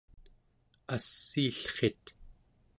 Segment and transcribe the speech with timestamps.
[0.95, 2.03] assiillrit